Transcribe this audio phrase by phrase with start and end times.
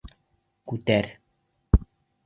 [0.71, 1.11] Күтәр!